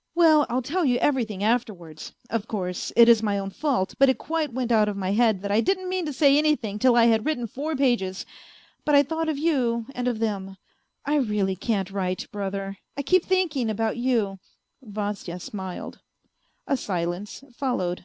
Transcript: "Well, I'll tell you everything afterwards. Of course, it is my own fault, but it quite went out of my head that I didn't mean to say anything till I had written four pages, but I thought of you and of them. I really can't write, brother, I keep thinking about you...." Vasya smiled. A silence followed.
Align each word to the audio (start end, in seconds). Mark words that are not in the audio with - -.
"Well, 0.16 0.44
I'll 0.48 0.60
tell 0.60 0.84
you 0.84 0.98
everything 0.98 1.44
afterwards. 1.44 2.12
Of 2.30 2.48
course, 2.48 2.90
it 2.96 3.08
is 3.08 3.22
my 3.22 3.38
own 3.38 3.50
fault, 3.50 3.94
but 3.96 4.08
it 4.08 4.18
quite 4.18 4.52
went 4.52 4.72
out 4.72 4.88
of 4.88 4.96
my 4.96 5.12
head 5.12 5.40
that 5.42 5.52
I 5.52 5.60
didn't 5.60 5.88
mean 5.88 6.04
to 6.06 6.12
say 6.12 6.36
anything 6.36 6.80
till 6.80 6.96
I 6.96 7.04
had 7.04 7.24
written 7.24 7.46
four 7.46 7.76
pages, 7.76 8.26
but 8.84 8.96
I 8.96 9.04
thought 9.04 9.28
of 9.28 9.38
you 9.38 9.86
and 9.94 10.08
of 10.08 10.18
them. 10.18 10.56
I 11.06 11.14
really 11.18 11.54
can't 11.54 11.92
write, 11.92 12.26
brother, 12.32 12.76
I 12.96 13.02
keep 13.02 13.24
thinking 13.24 13.70
about 13.70 13.96
you...." 13.96 14.40
Vasya 14.82 15.38
smiled. 15.38 16.00
A 16.66 16.76
silence 16.76 17.44
followed. 17.54 18.04